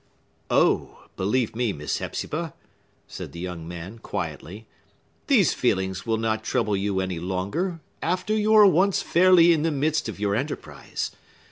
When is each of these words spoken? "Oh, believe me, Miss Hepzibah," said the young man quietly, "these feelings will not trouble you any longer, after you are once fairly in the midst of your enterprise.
"Oh, 0.49 1.05
believe 1.15 1.55
me, 1.55 1.73
Miss 1.73 1.99
Hepzibah," 1.99 2.55
said 3.07 3.33
the 3.33 3.39
young 3.39 3.67
man 3.67 3.99
quietly, 3.99 4.65
"these 5.27 5.53
feelings 5.53 6.07
will 6.07 6.17
not 6.17 6.43
trouble 6.43 6.75
you 6.75 6.99
any 6.99 7.19
longer, 7.19 7.81
after 8.01 8.35
you 8.35 8.55
are 8.55 8.65
once 8.65 9.03
fairly 9.03 9.53
in 9.53 9.61
the 9.61 9.69
midst 9.69 10.09
of 10.09 10.19
your 10.19 10.33
enterprise. 10.33 11.11